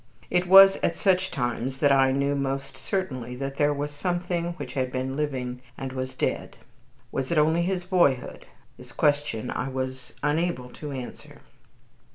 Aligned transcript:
It 0.31 0.47
was 0.47 0.77
at 0.77 0.95
such 0.95 1.29
times 1.29 1.77
that 1.77 1.91
I 1.91 2.11
knew 2.11 2.33
most 2.33 2.75
certainly 2.75 3.35
that 3.35 3.59
here 3.59 3.71
was 3.71 3.91
something 3.91 4.53
which 4.53 4.73
had 4.73 4.91
been 4.91 5.15
living 5.15 5.61
and 5.77 5.93
was 5.93 6.15
dead. 6.15 6.57
Was 7.11 7.31
it 7.31 7.37
only 7.37 7.61
his 7.61 7.85
boyhood? 7.85 8.47
This 8.77 8.93
question 8.93 9.51
I 9.51 9.69
was 9.69 10.13
unable 10.23 10.69
to 10.71 10.91
answer. 10.91 11.41